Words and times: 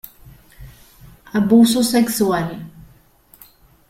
Abuso 1.31 1.83
sexual. 1.83 2.47